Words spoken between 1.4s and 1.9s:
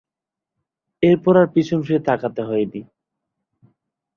আর পিছন